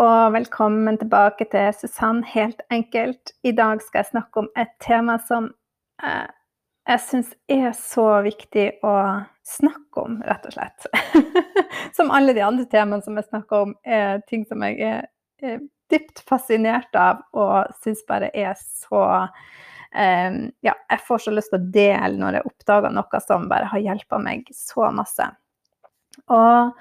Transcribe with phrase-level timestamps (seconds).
[0.00, 3.34] Og velkommen tilbake til Susann helt enkelt.
[3.44, 5.50] I dag skal jeg snakke om et tema som
[6.00, 6.30] eh,
[6.88, 8.94] jeg syns er så viktig å
[9.44, 10.86] snakke om, rett og slett.
[11.96, 15.10] som alle de andre temaene som jeg snakker om, er ting som jeg er,
[15.44, 15.60] er
[15.92, 19.02] dypt fascinert av og syns bare er så
[19.92, 23.68] eh, Ja, jeg får så lyst til å dele når jeg oppdager noe som bare
[23.74, 25.28] har hjulpet meg så masse.
[26.32, 26.72] Og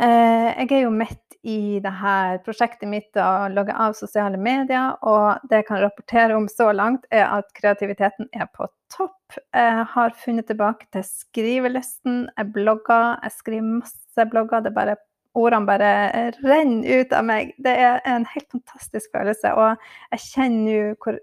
[0.00, 4.94] eh, jeg er jo midt i det her prosjektet mitt å logge av sosiale medier,
[5.02, 9.38] og det jeg kan rapportere om så langt, er at kreativiteten er på topp.
[9.54, 12.28] Jeg har funnet tilbake til skrivelysten.
[12.36, 14.62] Jeg blogger, jeg skriver masse blogger.
[14.64, 14.98] Det bare
[15.32, 15.92] Ordene bare
[16.44, 17.54] renner ut av meg.
[17.64, 19.54] Det er en helt fantastisk følelse.
[19.56, 19.80] Og
[20.12, 21.16] jeg kjenner jo hvor,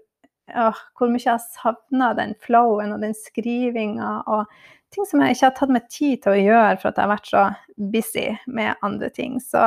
[0.98, 4.50] hvor mye jeg har savna den flowen og den skrivinga og
[4.90, 7.12] ting som jeg ikke har tatt meg tid til å gjøre for at jeg har
[7.12, 7.44] vært så
[7.94, 9.38] busy med andre ting.
[9.42, 9.62] Så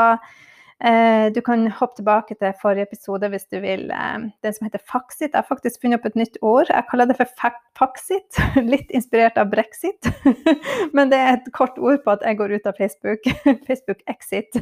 [1.33, 3.85] du kan hoppe tilbake til forrige episode hvis du vil.
[3.91, 5.29] Eh, den som heter Faxit.
[5.29, 6.67] Jeg har faktisk funnet opp et nytt ord.
[6.67, 7.31] Jeg kaller det for
[7.79, 8.39] Faxit.
[8.73, 10.11] Litt inspirert av brexit.
[10.97, 13.31] Men det er et kort ord på at jeg går ut av Facebook.
[13.69, 14.59] Facebook exit.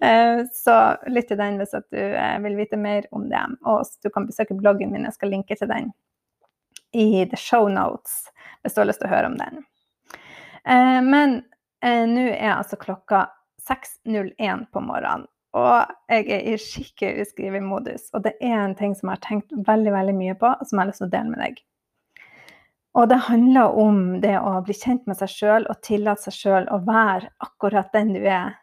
[0.00, 0.78] eh, så
[1.12, 3.44] lytt til den hvis du eh, vil vite mer om det.
[3.68, 5.04] Og du kan besøke bloggen min.
[5.10, 5.92] Jeg skal linke til den
[6.92, 8.30] i the show notes
[8.62, 9.64] hvis du har lyst til å høre om den.
[10.64, 11.42] Eh, men
[11.84, 13.26] eh, nå er altså klokka
[13.68, 18.10] 6.01 på morgenen, og jeg er i skikkelig skrivemodus.
[18.14, 20.76] Og det er en ting som jeg har tenkt veldig, veldig mye på, og som
[20.76, 21.60] jeg har lyst til å dele med deg.
[22.98, 26.68] Og det handler om det å bli kjent med seg sjøl og tillate seg sjøl
[26.72, 28.56] å være akkurat den du er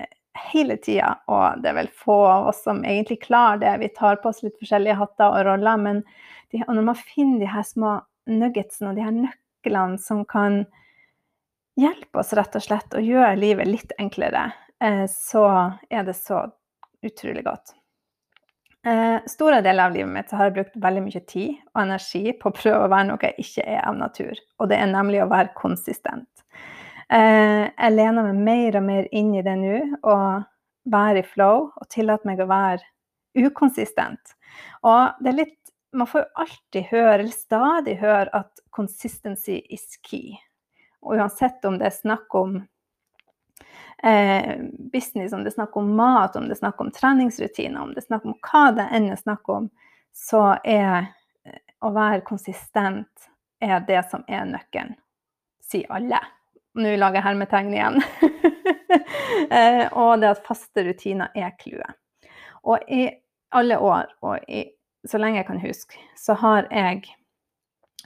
[0.00, 0.08] eh,
[0.52, 1.16] hele tida.
[1.28, 3.74] Og det er vel få av oss som egentlig klarer det.
[3.82, 6.00] Vi tar på oss litt forskjellige hatter og roller, men
[6.54, 7.98] de, når man finner de her små
[8.30, 10.62] nuggetsene og de her nøklene som kan
[11.78, 14.50] hjelpe oss rett og slett å gjøre livet litt enklere,
[14.82, 15.46] eh, så
[15.90, 16.44] er det så
[17.02, 17.74] utrolig godt.
[18.86, 22.50] Eh, store deler av livet mitt har jeg brukt veldig mye tid og energi på
[22.50, 25.30] å prøve å være noe jeg ikke er av natur, og det er nemlig å
[25.30, 26.28] være konsistent.
[27.12, 30.48] Eh, jeg lener meg mer og mer inn i det nå, og
[30.90, 32.82] være i flow, og tillater meg å være
[33.38, 34.34] ukonsistent.
[34.82, 35.58] Og det er litt
[35.92, 40.38] man får jo alltid høre, eller stadig høre, at consistency is key.
[41.02, 42.56] Og uansett om det er snakk om
[44.02, 44.54] eh,
[44.92, 48.02] business, om det er snakk om mat, om det er snakk om treningsrutiner, om det
[48.02, 49.70] er snakk om hva det enn er snakk om,
[50.14, 51.08] så er
[51.46, 53.30] eh, å være konsistent
[53.62, 54.94] er det som er nøkkelen,
[55.62, 56.20] sier alle.
[56.78, 57.98] Nå lager jeg hermetegn igjen.
[59.58, 61.98] eh, og det at faste rutiner er clouet.
[62.62, 63.08] Og i
[63.52, 64.64] alle år og i
[65.08, 67.02] så lenge jeg kan huske, så har jeg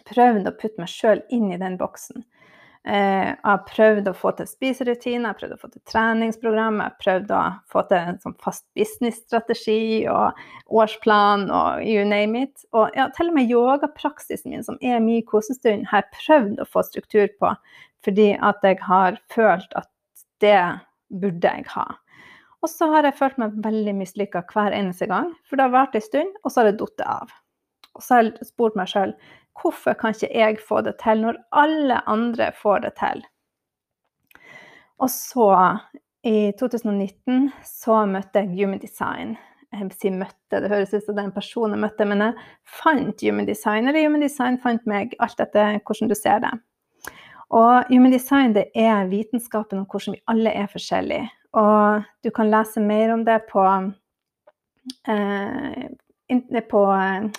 [0.09, 2.25] prøvd å putte meg sjøl inn i den boksen.
[2.87, 6.77] Eh, jeg har prøvd å få til spiserutiner, jeg har prøvd å få til treningsprogram,
[6.79, 7.41] jeg har prøvd å
[7.73, 10.39] få til en sånn fast business-strategi og
[10.71, 12.63] årsplan og you name it.
[12.79, 16.69] Og ja, til og med yogapraksisen min, som er min kosestund, har jeg prøvd å
[16.71, 17.53] få struktur på
[18.07, 19.91] fordi at jeg har følt at
[20.45, 20.61] det
[21.11, 21.89] burde jeg ha.
[22.63, 25.97] Og så har jeg følt meg veldig mislykka hver eneste gang, for det har vart
[25.99, 27.35] en stund, og så har det falt av.
[27.97, 29.17] Og så har jeg spurt meg sjøl
[29.61, 33.25] hvorfor kan ikke jeg få det til når alle andre får det til?
[34.99, 35.51] Og så,
[36.25, 39.37] i 2019, så møtte jeg Human Design.
[39.73, 42.23] Jeg vil si møtte, det høres ut som det er en person jeg møtte, men
[42.25, 42.47] jeg
[42.79, 46.55] fant Human Design, eller Human Design fant meg, alt etter hvordan du ser det.
[47.55, 51.29] Og Human Design det er vitenskapen om hvordan vi alle er forskjellige.
[51.57, 53.63] Og du kan lese mer om det på,
[55.09, 55.87] eh,
[56.71, 57.31] på eh,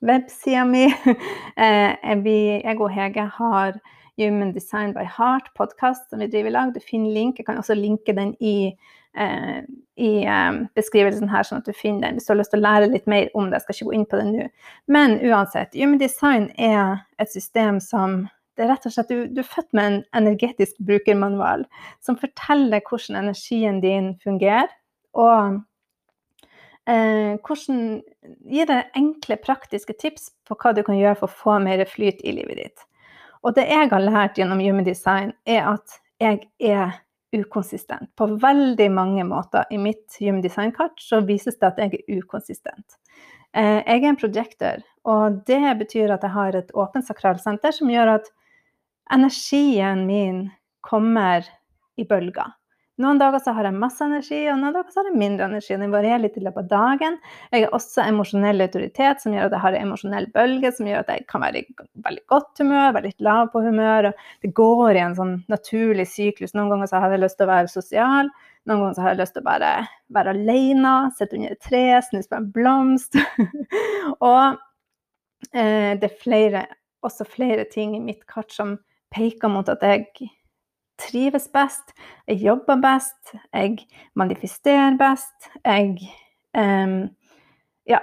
[0.00, 0.84] websida mi.
[1.56, 3.78] eh, jeg og Hege har
[4.18, 6.74] Human Design by Heart-podkast som vi driver i lag.
[6.74, 7.38] Du finner link.
[7.38, 8.76] Jeg kan også linke den i,
[9.16, 9.62] eh,
[9.96, 12.68] i eh, beskrivelsen her, sånn at du finner den hvis du har lyst til å
[12.68, 13.58] lære litt mer om det.
[13.58, 14.48] Jeg skal ikke gå inn på det nå.
[14.86, 18.24] Men uansett, Human Design er et system som
[18.54, 21.64] det er rett og slett, du, du, er født med en energetisk brukermanual
[22.04, 24.70] som forteller hvordan energien din fungerer.
[25.18, 25.58] Og
[26.90, 28.00] eh, hvordan
[28.50, 32.22] gi deg enkle, praktiske tips på hva du kan gjøre for å få mer flyt
[32.24, 32.84] i livet ditt.
[33.44, 36.94] Og det jeg har lært gjennom Human Design, er at jeg er
[37.34, 38.08] ukonsistent.
[38.16, 42.98] På veldig mange måter i mitt Human Design-kart så vises det at jeg er ukonsistent.
[43.54, 47.90] Eh, jeg er en projector, og det betyr at jeg har et åpent sakralsenter som
[47.90, 48.30] gjør at
[49.14, 50.46] energien min
[50.84, 51.46] kommer
[52.00, 52.54] i bølger.
[53.02, 55.74] Noen dager så har jeg masse energi, og noen dager så har jeg mindre energi.
[55.80, 57.16] Den varierer litt i løpet av dagen.
[57.50, 61.02] Jeg har også emosjonell autoritet, som gjør at jeg har en emosjonell bølge, som gjør
[61.02, 61.64] at jeg kan være i
[62.04, 64.10] veldig godt humør, være litt lav på humør.
[64.12, 66.54] og Det går i en sånn naturlig syklus.
[66.54, 68.30] Noen ganger så har jeg lyst til å være sosial.
[68.62, 69.72] Noen ganger så har jeg lyst til å bare
[70.20, 73.18] være alene, sitte under et tre, snuse på en blomst.
[74.30, 74.44] og
[75.50, 76.64] eh, det er flere,
[77.02, 78.78] også flere ting i mitt kart som
[79.14, 80.30] peker mot at jeg
[81.00, 81.92] trives best,
[82.28, 83.84] jeg jobber best, jeg
[84.18, 85.50] manifesterer best.
[85.64, 85.96] Jeg
[86.54, 86.96] um,
[87.90, 88.00] ja,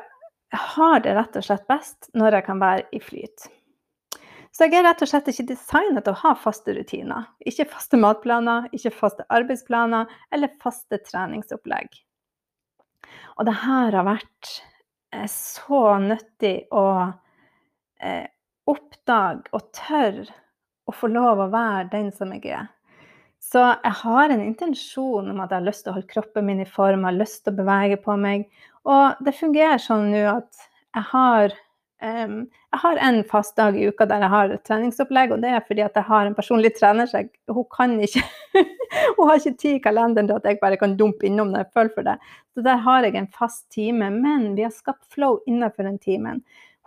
[0.51, 3.47] har det rett og slett best når jeg kan være i flyt.
[4.51, 7.29] Så jeg er rett og slett ikke designet til å ha faste rutiner.
[7.47, 11.95] Ikke faste matplaner, ikke faste arbeidsplaner eller faste treningsopplegg.
[13.39, 14.51] Og det her har vært
[15.15, 16.85] eh, så nyttig å
[18.03, 18.27] eh,
[18.67, 20.27] oppdage og tørre
[20.85, 22.67] å få lov å være den som jeg er.
[23.41, 26.61] Så jeg har en intensjon om at jeg har lyst til å holde kroppen min
[26.61, 28.45] i form, har lyst til å bevege på meg.
[28.88, 31.55] Og det fungerer sånn nå at jeg har,
[32.05, 35.55] um, jeg har en fast dag i uka der jeg har et treningsopplegg, og det
[35.55, 38.23] er fordi at jeg har en personlig trener, jeg, hun kan ikke
[39.15, 41.69] Hun har ikke tid i kalenderen til at jeg bare kan dumpe innom når jeg
[41.77, 42.15] føler for det.
[42.51, 46.41] Så der har jeg en fast time, men vi har skapt flow innenfor den timen.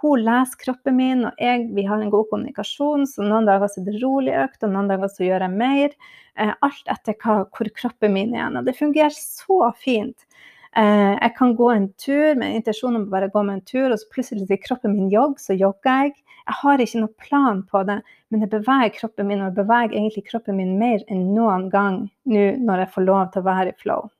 [0.05, 3.07] Hun leser kroppen min, og jeg, vi har en god kommunikasjon.
[3.09, 5.95] Så noen dager så er det rolig økt, og noen dager så gjør jeg mer.
[6.37, 8.51] Eh, alt etter hva, hvor kroppen min er.
[8.53, 10.27] Og det fungerer så fint.
[10.77, 13.89] Eh, jeg kan gå en tur med intensjon om å bare gå med en tur,
[13.89, 16.17] og så plutselig sier kroppen min jogg, så jogger jeg.
[16.45, 19.95] Jeg har ikke noen plan på det, men jeg beveger kroppen min, og jeg beveger
[19.95, 23.73] egentlig kroppen min mer enn noen gang nå når jeg får lov til å være
[23.73, 24.11] i flow.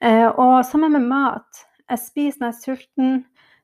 [0.00, 1.66] Eh, og sammen med mat.
[1.90, 3.18] Jeg spiser når jeg er sulten.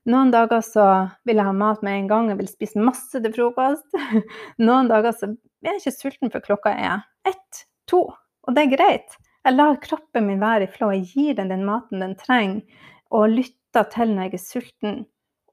[0.05, 0.85] Noen dager så
[1.25, 3.87] vil jeg ha mat med en gang, jeg vil spise masse til frokost.
[4.67, 8.03] Noen dager så er jeg ikke sulten før klokka er ett, to.
[8.45, 9.15] Og det er greit.
[9.45, 10.91] Jeg lar kroppen min være i flow.
[10.93, 12.61] Jeg gir den den maten den trenger,
[13.09, 14.99] og lytter til når jeg er sulten.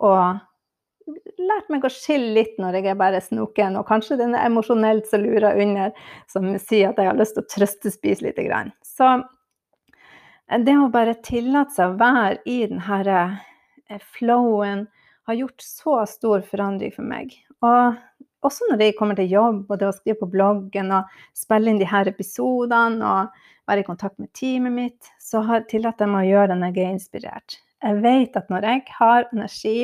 [0.05, 0.43] Og
[1.41, 5.09] lært meg å skille litt når jeg er bare snoken, og kanskje den er emosjonelt
[5.09, 5.97] som lurer under,
[6.29, 8.43] som sier at jeg har lyst til å trøstespise litt.
[8.85, 9.15] Så
[10.61, 13.52] det å bare tillate seg å være i den herre Eh,
[14.01, 14.87] flowen
[15.29, 17.35] har gjort så stor forandring for meg.
[17.63, 17.99] Og
[18.43, 21.81] også når jeg kommer til jobb og det å skrive på bloggen og spille inn
[21.81, 26.27] de her episodene og være i kontakt med teamet mitt, så har tillatt jeg meg
[26.27, 27.59] å gjøre det når jeg er inspirert.
[27.83, 29.77] Jeg vet at når jeg har energi,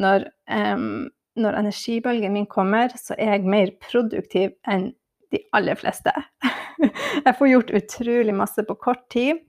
[0.00, 1.08] når, um,
[1.40, 4.90] når energibølgen min kommer, så er jeg mer produktiv enn
[5.32, 6.12] de aller fleste.
[7.26, 9.40] jeg får gjort utrolig masse på kort tid.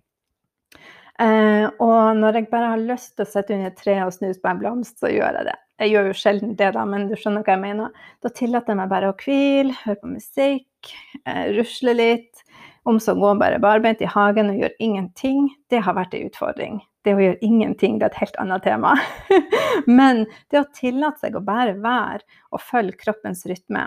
[1.21, 4.42] Eh, og når jeg bare har lyst til å sitte under et tre og snuse
[4.42, 5.57] på en blomst, så gjør jeg det.
[5.83, 8.07] Jeg gjør jo sjelden det, da, men du skjønner hva jeg mener.
[8.24, 10.94] Da tillater jeg meg bare å hvile, høre på musikk,
[11.25, 12.44] eh, rusle litt.
[12.89, 16.81] Om så går bare barbeint i hagen og gjør ingenting, det har vært en utfordring.
[17.04, 18.95] Det å gjøre ingenting, det er et helt annet tema.
[20.00, 23.86] men det å tillate seg å bare være og følge kroppens rytme,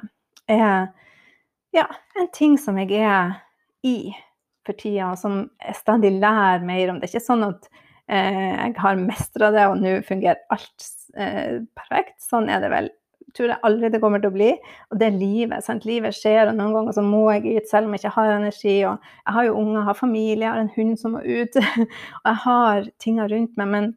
[0.49, 0.89] er
[1.77, 1.87] ja,
[2.17, 3.37] en ting som jeg er
[3.85, 4.15] i
[4.67, 7.01] for tida, og som jeg stadig lærer mer om.
[7.01, 7.69] Det er ikke sånn at
[8.11, 12.19] eh, jeg har mestra det, og nå fungerer alt eh, perfekt.
[12.23, 12.91] Sånn er det vel.
[13.37, 14.51] Tror jeg aldri det kommer til å bli.
[14.91, 15.65] Og det er livet.
[15.65, 15.87] sant?
[15.89, 18.77] Livet skjer, og noen ganger så må jeg ut selv om jeg ikke har energi.
[18.89, 21.59] Og jeg har jo unger, jeg har familie, jeg har en hund som må ut.
[22.21, 23.73] og jeg har tinga rundt meg.
[23.75, 23.91] Men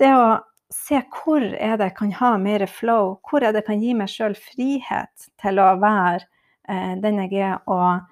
[0.00, 0.28] det å
[0.72, 3.94] se hvor er det jeg kan ha mer flow, hvor er det jeg kan gi
[3.98, 6.24] meg sjøl frihet til å være
[6.68, 7.58] eh, den jeg er.
[7.66, 8.06] og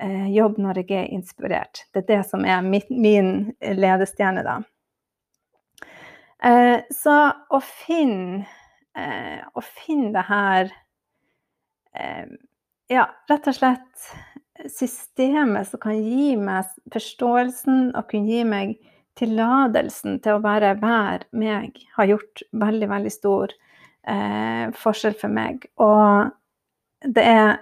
[0.00, 1.84] eh, jobb når jeg er inspirert.
[1.92, 4.60] Det er det som er mitt, min ledestjerne, da.
[6.44, 7.16] Eh, så
[7.48, 8.44] å finne
[8.92, 10.68] eh, Å finne det her
[11.96, 12.26] eh,
[12.92, 14.10] Ja, rett og slett
[14.72, 18.76] systemet som kan gi meg forståelsen og kunne gi meg
[19.16, 23.52] tillatelsen til å bare være meg, har gjort veldig, veldig stor
[24.08, 25.64] eh, forskjell for meg.
[25.80, 26.32] Og
[27.16, 27.54] det er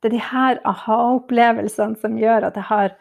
[0.00, 2.94] det er de her aha-opplevelsene som gjør at jeg har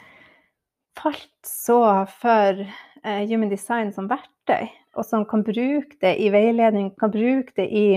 [0.99, 4.67] falt så for eh, human design som verktøy,
[4.99, 7.87] og som kan bruke det i veiledning, kan bruke det i,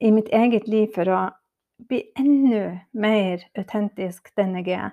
[0.00, 1.22] i mitt eget liv for å
[1.88, 4.92] bli enda mer autentisk den jeg er.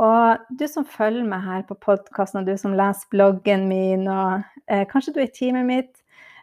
[0.00, 4.44] Og du som følger meg her på podkasten, og du som leser bloggen min, og
[4.68, 5.92] eh, kanskje du er i teamet mitt,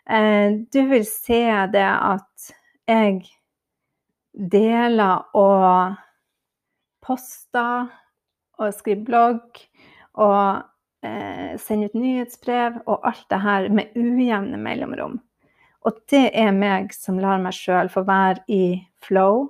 [0.09, 1.43] eh, du vil se
[1.73, 2.51] det at
[2.87, 3.21] jeg
[4.37, 5.97] deler og
[7.03, 7.87] poster
[8.57, 9.61] og skriver blogg
[10.17, 10.63] og
[11.05, 15.19] eh, sender ut nyhetsbrev og alt det her med ujevne mellomrom.
[15.85, 19.47] Og det er meg som lar meg sjøl få være i flow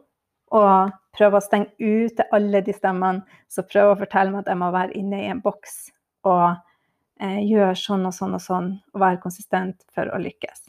[0.55, 4.61] og prøve å stenge ute alle de stemmene som prøver å fortelle meg at jeg
[4.61, 5.77] må være inne i en boks
[6.27, 6.45] og
[7.23, 10.67] eh, gjøre sånn og sånn og sånn og være konsistent for å lykkes.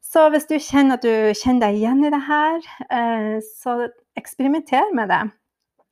[0.00, 3.76] Så hvis du kjenner at du kjenner deg igjen i det her, eh, så
[4.18, 5.20] eksperimenter med det.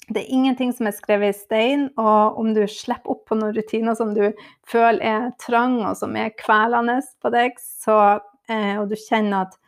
[0.08, 3.52] Det er ingenting som er skrevet i stein, og om du slipper opp på noen
[3.54, 4.30] rutiner som du
[4.66, 9.58] føler er trang og som er kvelende på deg, så, eh, og du kjenner at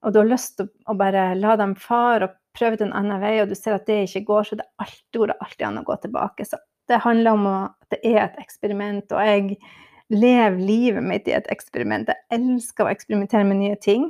[0.00, 3.34] og du har lyst til å bare la dem fare og prøve en annen vei,
[3.42, 5.86] og du ser at det ikke går, så det er alltid, går alltid an å
[5.86, 6.46] gå tilbake.
[6.48, 6.58] Så
[6.88, 9.58] det handler om at det er et eksperiment, og jeg
[10.10, 12.10] lever livet mitt i et eksperiment.
[12.10, 14.08] Jeg elsker å eksperimentere med nye ting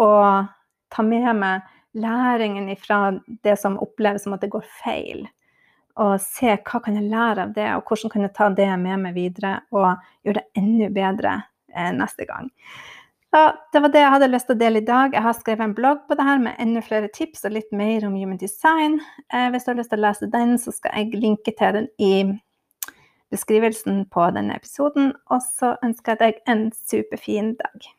[0.00, 0.50] og
[0.94, 3.14] ta med meg læringen fra
[3.46, 5.24] det som oppleves som at det går feil.
[6.02, 9.04] Og se hva kan jeg lære av det, og hvordan kan jeg ta det med
[9.04, 9.92] meg videre og
[10.26, 11.34] gjøre det enda bedre
[11.74, 12.50] eh, neste gang.
[13.34, 15.14] Ja, det var det jeg hadde lyst til å dele i dag.
[15.14, 18.06] Jeg har skrevet en blogg på det her med enda flere tips og litt mer
[18.06, 19.00] om human design.
[19.32, 21.88] Eh, hvis du har lyst til å lese den, så skal jeg linke til den
[21.98, 22.12] i
[23.34, 25.12] beskrivelsen på denne episoden.
[25.34, 27.90] Og så ønsker jeg deg en superfin dag.